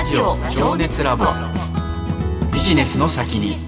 [0.00, 1.26] ラジオ情熱ラボ。
[2.50, 3.58] ビジネスの先に。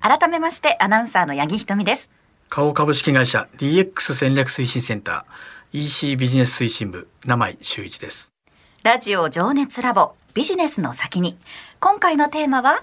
[0.00, 2.08] 改めましてアナウンサーの八木ひとみです。
[2.48, 8.32] 花王株式会社 DX 戦略推進センター EC ビジネス推進部名前修一です。
[8.82, 11.36] ラジオ情熱ラボビジネスの先に。
[11.78, 12.80] 今回のテーマは？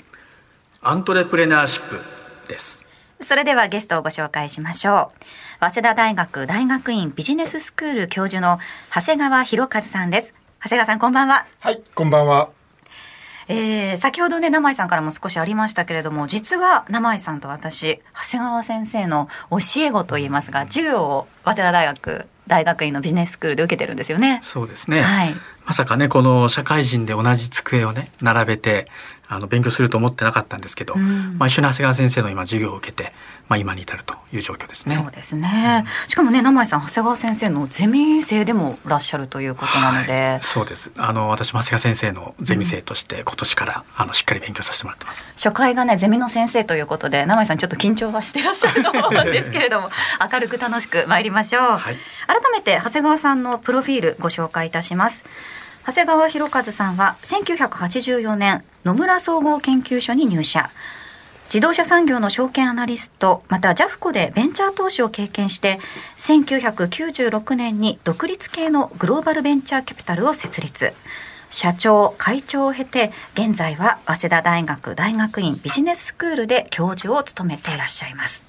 [0.83, 1.99] アントレプレナーシップ
[2.47, 2.85] です。
[3.21, 5.25] それではゲストをご紹介しましょう。
[5.59, 8.59] 早稲田大学大学院ビジネススクール教授の
[8.93, 12.49] 長谷川博和さんです長谷川さんこんばんははいこんばんは
[13.47, 24.39] えー、先ほどね、名井さんからも少しありましたけれども、実は名井さんと私、長谷川先生の教え子といいますが、授業を早稲田大学大学院のビジネススクールで受けてるんですよね。
[24.43, 25.01] そうですね。
[25.01, 28.85] はい、まさかね、この社会人で同じ机をね、並べて、
[29.31, 33.13] あの、勉強すると思ってなかったんですけど、うん、まあ一緒に長谷川先生の今授業を受けて、
[33.47, 34.95] まあ今に至るという状況ですね。
[34.95, 35.85] そうですね。
[36.03, 40.13] うん、しかもね、名前さん、長谷川先生のゼミ生でもいらっしゃるということなので。
[40.13, 40.89] はい、そうです。
[40.97, 45.31] あの、私も長谷川先生のゼミ生として、今年から、あの、しっかり勉強させてもらってます。
[45.35, 49.91] 初回がね、ゼミの先生ということで、名前さんちょっと緊張はしてらっしゃると思うんですけれども、
[50.33, 51.63] 明るく楽しく参りましょう。
[51.77, 55.23] はい、改めて、長谷川さんのプロフィールご紹介いたします。
[55.85, 60.69] 長谷川博和さんは1984年野村総合研究所に入社。
[61.45, 65.79] 自動車産業の証券アナリストまた JAFCO でベンチャー投資を経験して
[66.17, 70.93] 1996年に独立系のグローバルベンチャーキャピタルを設立。
[71.49, 78.43] 社長会長を経て現在は早稲田大学大学院ビジネススクールで教授を務めていらっしゃいます。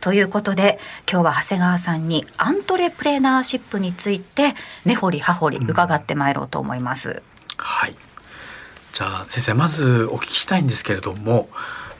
[0.00, 7.10] ということで今日は長谷川さんにアントレプレナーシップについて根掘り葉掘り伺ってまいろうと思います。
[7.10, 7.22] うん、
[7.56, 7.94] はい。
[8.92, 11.48] じゃあ先生まずお聞きしたいんですけれども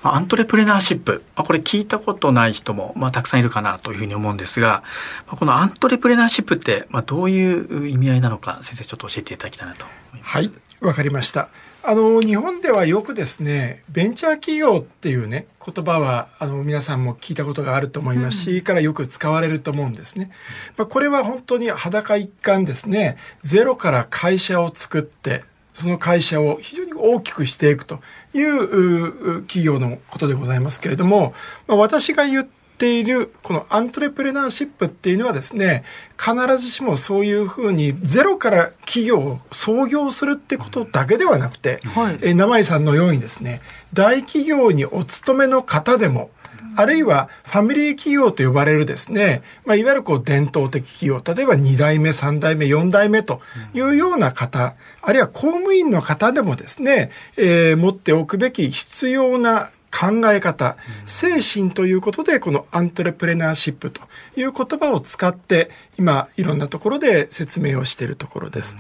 [0.05, 4.83] アントレプレナーシップ、まあ、これ聞いたことない人も、まあ、たくさんいるかなというふうに思うんですが、
[5.27, 9.87] まあ、このアントレプレナーシップって、まあ、どういう意味合いなのか先生ちょっと教えていただきたいなと
[10.23, 11.49] はいわかりました。
[11.85, 20.31] あの日本ではよくですねベンチャー企業っていうね言葉はあの皆さんも聞いたことがあると思いますし、うん、からよく使われると思うんですね。
[20.77, 23.17] まあ、これは本当に裸一貫ですね。
[23.43, 25.45] ゼロから会社を作って
[25.75, 28.01] その会社を非常に大きくしていくと
[28.35, 31.35] いう企業のことでございますけれども、
[31.67, 32.47] まあ、私が言っ
[32.79, 35.85] ているこのアントレプレナーシップっていうのはですね
[36.19, 43.61] 必ずしもそういうふうにゼロから企業を創業するってことだけではなくて、はい、え名前さんのようにですね
[43.93, 46.31] 大企業にお勤めの方でも
[46.77, 53.41] あるいはファミリー企業と呼ばれるですね、まあ、いわゆるこう伝統的企業、例えば2代目、3代目、4代目と
[53.75, 64.01] いうような方、あるいは公務員の方でもですね、えー、持っておくべき必要な考え方、精神ということで、このアントレプレナーシップと
[64.37, 68.77] いう言葉を使って、今、いろんなところで説明をしているところです。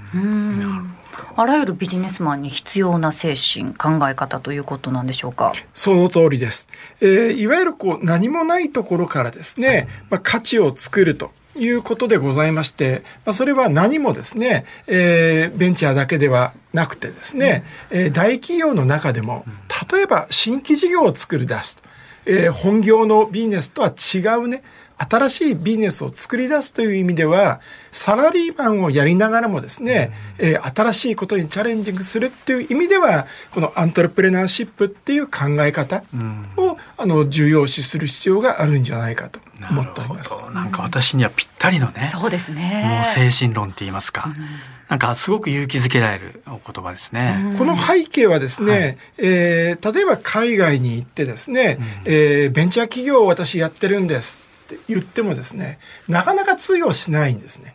[1.37, 5.53] あらゆるビジネスマンに必要な精神、考え方ということなんでしょうか？
[5.75, 6.69] その通りです。
[7.01, 11.31] えー、いわゆるこう何もないところからですね、まあ、価値を作ると。
[11.55, 19.45] いうことでございまして、まあ、それは何もですね、えー、ベンチャーだけではなくてですね、うん、えー、大企業の中でも、
[19.93, 21.83] 例えば新規事業を作り出すと、
[22.25, 24.63] えー、本業のビジネスとは違うね、
[24.97, 27.61] 新しいビジネスを作り出すという意味では、
[27.91, 36.05] サラリーマンをやりながらもですね、えー、新しいことにチャレンジングするっていう意味では、このアントレプレナーシップっていう考え方
[36.57, 40.31] を、あの重要視する必要があるんじゃないかと思っております。
[40.53, 43.03] なんか私にはぴったりのね、そうですね。
[43.03, 44.25] もう精神論って言いますか。
[44.27, 47.55] うんなんかすごく勇気づけられるお言葉ですね。
[47.57, 55.79] この背景はですね、はい、えー、例えば海外に行ってですね、うん、えー、ベンチャー企業を私やってるんですって言ってもですね、
[56.09, 57.75] なかなか通用しないんですね。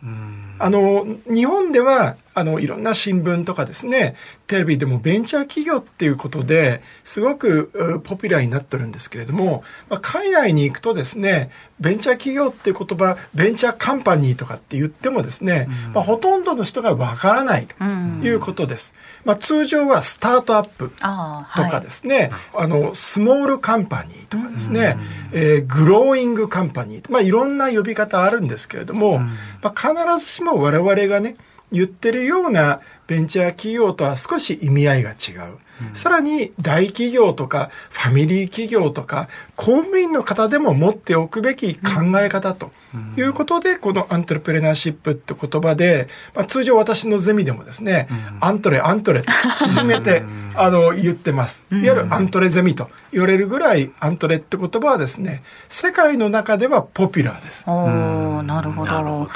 [0.58, 4.14] あの、日本ではあの、いろんな新聞とかですね、
[4.46, 11.50] テレビでもベンチャー企業っていうことですごくポピュラーになってるんですけれども、まあ、海外に行くとですね、
[11.80, 18.94] ベンチャー企業っていう言葉、ベンチャーカンパニーとかって言ってもですね、うん、まあ、ほとんどの人がわからないということです。
[19.24, 24.96] まあ、通常はスタートアップとかですね、あはい、あの、スモールカンパニーとかですね、
[25.32, 29.26] うん、えー、グローイングカンパニー、まあ、いろんな呼び方あるんですけれども、うん、
[29.62, 31.36] まあ、必ずしも我々がね、
[31.72, 35.58] 言ってるようなベンチャー企業とは少し意味合いが違う。
[35.94, 41.80] さらに大企業とかファミリー企業とか公務員の方でも持っておくべき考
[42.20, 42.72] え方と
[43.16, 48.08] いうことで、このアントレプレナーシップって言葉で、まあ、通常私のゼミでもですね、
[48.40, 50.24] アントレアントレと縮めて、
[50.56, 51.62] あの言ってます。
[51.70, 57.62] いわゆるアントレゼミと言われるぐらいアントレって言葉はですね、世界の中ではポピュラーです。
[57.68, 59.28] おなるほど。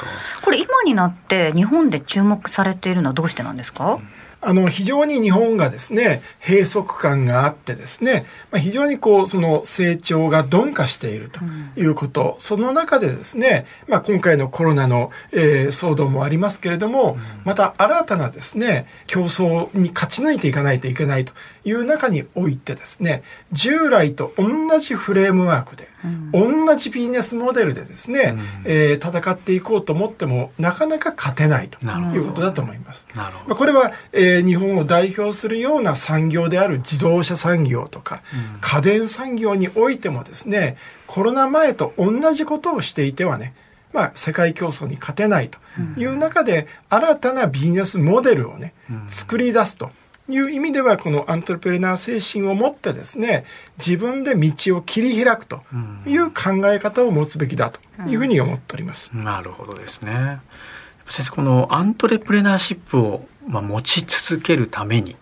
[0.43, 3.62] これ今になって日本で注目されているのはどうしてなんですか？
[3.63, 3.97] ですか、
[4.45, 11.39] あの、非常に日本がですね、閉塞感があってですね、まあ、非常にこう、その成長が鈍化していると
[11.79, 21.33] いうこと、うん、その中でですね、まあ、今回のコロナの、えー、騒動もありますけれども、うん、また新たなですね、競争に勝ち抜いていかないといけないと
[21.65, 25.87] いう中においてですね、従来と同じフレームワークで、
[26.33, 31.79] うん、同じビジネスモデルでですね、うん、えー、戦っていこうと思っても、なかなか勝てないと
[32.13, 33.07] いうことだと思います。
[33.13, 38.23] まあ、これは、えー、日本を代表するような産業である自動車産業とか、
[38.55, 43.53] うん、家電産業においてもですね、コロナ前と同じことをしていてはね、
[43.91, 45.59] まあ、世界競争に勝てないと
[45.97, 48.73] いう中で、新たなビジネスモデルをね、
[49.07, 49.91] 作り出すと。
[50.29, 53.43] いう意味ではこのアントレプレナー精神を持ってですね
[53.77, 55.61] 自分で道を切り開くと
[56.07, 59.11] いう考え方を持つべきだというふうに思っております。
[59.13, 60.39] うん、なるほどですね。
[61.09, 65.15] 先生このアントレプレナーシップをまあ持ち続けるために、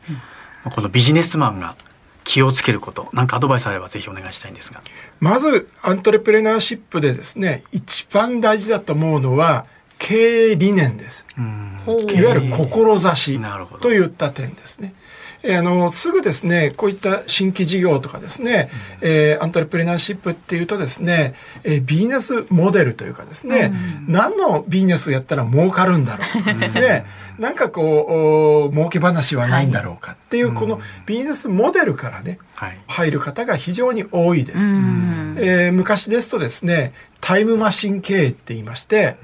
[0.66, 1.76] うん、このビジネスマンが
[2.24, 4.82] 気をつけること何かアドバイスあればぜひお願いしたいんですが
[5.20, 9.66] まずアントレプレナーシップでですね一番大事だと思うのは
[9.98, 11.28] 経営理念です。
[11.38, 13.40] いわゆる志
[13.80, 14.96] といった点ですね。
[15.44, 18.70] えー、あのすぐですねこういった新規事業とかですね、
[19.02, 23.72] うん、えー、アントレプレナーシップっていうとですね、えー、ビジネスモデルというかですね、
[24.08, 27.06] うん、何のビジネスをやったら儲かるんだろうとかですね
[27.40, 39.18] なんかこう儲け話はないんだろうかっていう、このビジネスモデルからね、はい、入る方が非常に多いです、うん、えー、昔ですとですねタイムマシン経営って言いまして、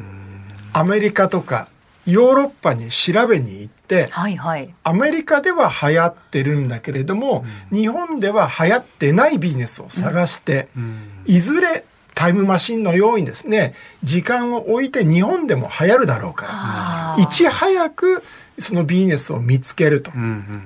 [0.74, 1.68] アメリカとか
[2.06, 3.77] ヨーロッパに調べに行って、
[4.12, 18.24] はいはい、アメリカでは流行ってるんだけれども、うん、日本では流行ってないビジネスを探して、うん、いずれタイムマシンのようにですね時間を置いて日本でも流行るだろうからいち早く
[18.60, 20.12] そのビジネスを見つけると。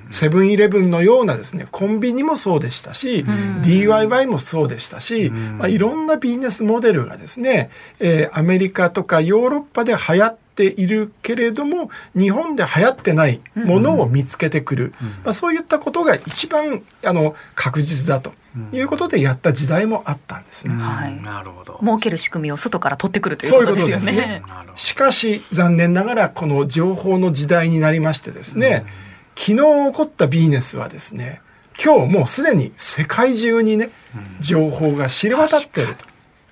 [0.10, 3.26] セブンイレブンのようなですね、コンビニもそうでしたし、
[3.64, 7.70] DIY もそうでしたし、まあ、いろんなビジネスモデルがですね、
[8.00, 10.38] えー、アメリカとかヨーロッパで流行っ
[10.70, 15.08] ているけれども日本で流行ってないものを見つけてくる、うん。
[15.24, 18.34] まあ、そういったことが一番あの確実だと
[18.72, 20.76] いうことでやった時代もあったんですね。
[20.76, 21.80] はい、なるほど。
[21.82, 24.04] 儲ける仕組みを外から取ってくるということですよね。
[24.04, 24.68] そういうことです。
[24.68, 28.86] ねしかし残念ながらこの情報の時代になりましてですね、
[29.36, 31.42] 昨日起こったビジネスはですね
[31.84, 33.90] 今日もうすでに世界中にね
[34.40, 36.06] 情報が知れ渡っていると。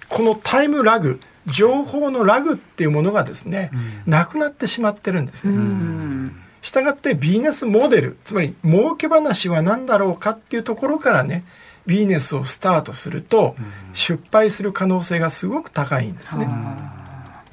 [0.10, 3.72] このタイムラグ情報のラグっていうものがですね、
[4.06, 6.32] うん、なくなってしまってるんですね。
[6.62, 11.46] したがってビジネスモデルつまり儲け話は何だろうかっていうところからね
[11.86, 13.56] ビジネスをスタートすると、
[13.94, 16.48] 失敗する可能性がすごく高いんですね。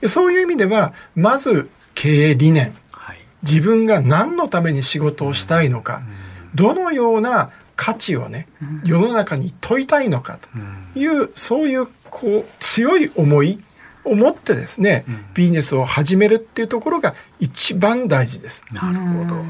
[0.06, 6.02] そういう意味ではまず経営理念、はい、自分が何のために仕事をしたいのか、
[6.54, 8.48] どのような価値をね
[8.84, 10.38] 世の中に問いたいのか
[10.94, 13.58] という、そういうこう強い思い
[14.06, 18.64] を持ってですね、うん、ビジネスを始めるっていうところが一番大事です。
[18.73, 19.43] なるほど。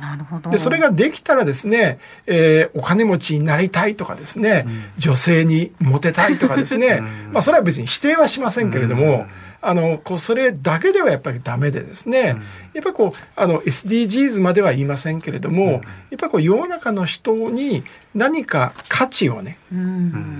[0.00, 0.50] なるほど。
[0.50, 9.26] で、それができたらですね、えー、お金持ちになりたいとかですね、うん、女性にモテたいとかですね、うん、まあそれは別に否定はしませんけれども、
[9.64, 12.36] あの、こう、それだけではやっぱりダメでですね、
[12.74, 15.82] やっぱりこう、あの、SDGs までは言いませんけれども、やっ
[16.18, 17.82] ぱりこう、世の中の人に
[18.14, 19.58] 何か価値をね、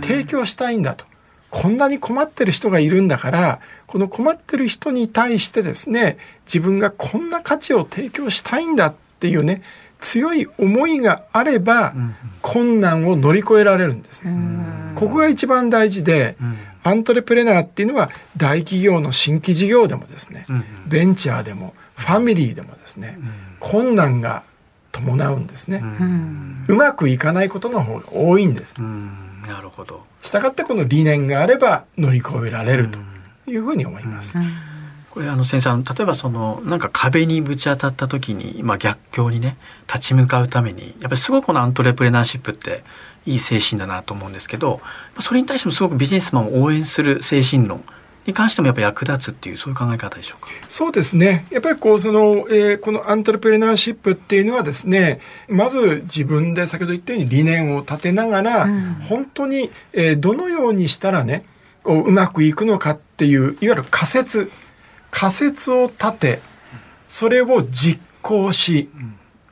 [0.02, 1.06] 提供したいんだと。
[1.54, 9.62] こんなに困ってる人がいるんだからこの困ってる人に対してですね自分がこんな価値を提供したいんだっていうね
[10.00, 11.94] 強い思いがあれば、
[12.42, 14.92] 困難を乗り越えられるんですね。
[14.96, 16.37] ここが一番大事で、
[16.82, 20.44] アントレプレナーっていうのは大企業の新規事業でもですね、
[20.87, 23.18] ベンチャーでもファミリーでもですね、
[23.61, 24.42] 困難が
[24.92, 25.82] 伴うんですね、
[26.68, 28.75] うまくいかないことの方が多いんです。
[29.46, 30.04] なるほど。
[30.22, 32.98] したがってこの理念があれば乗り越えられると
[33.46, 34.38] いうふうに思います。
[35.10, 42.82] これあの先生例えばそのなんか壁にぶち当たった時に、まあ、逆境にね立ち向かうためにやっぱりすごくこのアントレプレナーシップって
[43.24, 44.80] いい精神だなと思うんですけど
[45.20, 47.84] それに対してもすごくビジネスマンを応援する精神論
[48.26, 50.49] に関してもやっぱ役立つっていうそういう考え方でしょうか？
[50.69, 51.47] そうですね。
[51.50, 61.45] やっぱりこうその、えー、このアントレプレナーシップっていうのはですねまず自分で先ほど言ったように理念を立てながら、うん、本当に、えー、どのようにしたらね
[61.85, 64.50] うまくいくのかっていういわゆる仮説。
[65.16, 66.40] 仮説を立て
[67.07, 68.88] それを実行し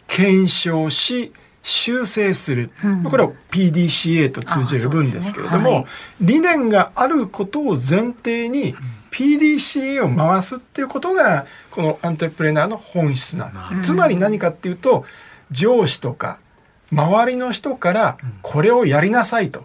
[0.08, 3.04] 検証し修正する、うん。
[3.04, 5.86] これを PDCA と通じる分ですけれども、ねはい。
[6.20, 8.74] 理念があることを前提に
[9.10, 13.82] PDCA を回すっていうことがこのアントレプレナーの本質なの、うん。
[13.82, 15.04] つまり何かっていうと
[15.50, 16.38] 上司とか
[16.90, 19.64] 周りの人からこれをやりなさいと。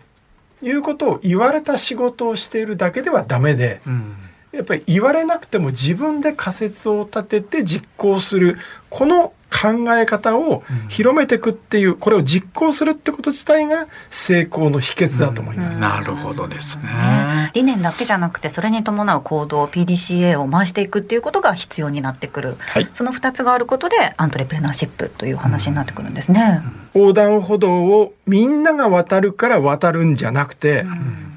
[0.62, 4.16] いうことを言われた仕事をしているだけではダメで、うん。
[4.51, 8.58] やっぱり言われなくても自分で仮説を立てて実行する。
[8.89, 15.80] この考え方を広めていくっていうこれを実行するってこと自体が成功の秘訣だと思います。
[15.80, 16.84] なるほどですね。
[16.84, 22.89] ね理念だけじゃなくてそれに伴う行動 PDCA を回していくっていうことが必要になってくる、はい。
[22.94, 26.62] その2つがあることでアントレプレナーシップという話になってくるんですね。
[26.94, 30.86] 横断歩道をみんなが渡るから渡るんじゃなくて、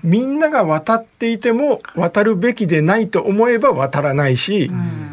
[0.02, 4.70] みんなが渡っていても渡るべきでないと思えば渡らないし、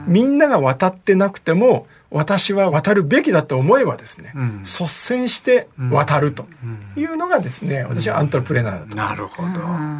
[0.07, 4.59] みんなが渡ってなくても私は渡るべきだと思えばですね、うん。
[4.59, 6.47] 率先して渡ると
[6.95, 8.95] いうのがですね、私はアントレプレナーだと。
[8.95, 9.49] なるほど。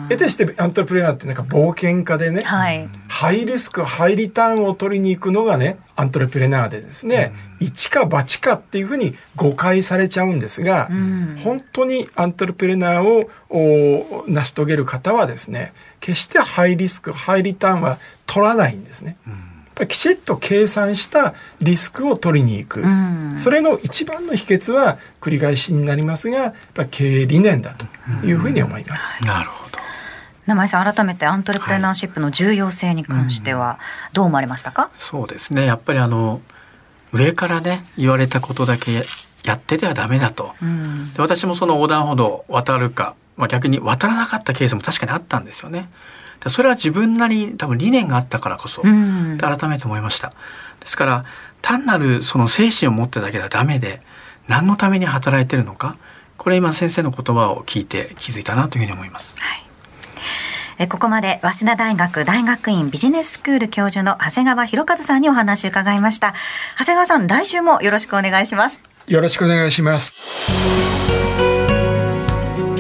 [0.10, 11.38] 得てしてアントレプレナーってなんか冒険家でね、はい、ハイリスク、ハイリターンを取りに行くのがね、アントレプレナーでですね、一か八かっていうふうに誤解されちゃうんですが、ん。
[11.44, 19.18] 本当にアントレプレナーをお成し遂げる方はですね、決してハイリスク、ハイリターンは取らないんですね。
[19.26, 19.36] やっ
[19.78, 22.82] ぱりきちっと計算したリスクを取りに行く。
[22.82, 27.86] うんそれの一番の秘訣は繰り返しになりますが、やっぱり経営理念だと
[28.26, 29.12] いうふうに思います。
[29.24, 29.78] なるほど。
[30.48, 33.80] 名前さん改めてアントレプレナーシップの重要性に関しては
[34.14, 35.66] どう思われましたか、そうですね。
[35.66, 36.42] やっぱりあの、
[37.12, 39.06] 上からね、言われたことだけ
[39.44, 40.56] やっててはダメだと。
[40.62, 45.90] うんで私もその横断歩道を渡るか、まあ、逆に渡らなかったケースも確かにあったんですよね。
[46.40, 50.34] でそれは自分なりに多分理念があったからこそ、うんで改めて思いました。
[50.80, 51.26] ですから、
[51.62, 54.02] 単なるその精神を持ってるだけではダメで、
[54.48, 55.98] 何のために働いてるのか、
[56.38, 59.36] これ今先生の言葉を聞いて気づいたなというふうに思います。
[59.40, 59.64] はい
[60.80, 66.36] えここまで早稲田大学大学院ビジネススクール教授の長谷川博和さんにお話を伺いました
[66.78, 70.14] 長谷川さん来週もよろしくお願いしますよろしくお願いします。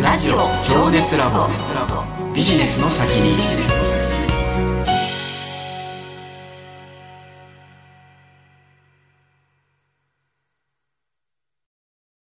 [0.03, 0.35] ラジオ
[0.67, 3.76] 情熱ラボビジネスの先に。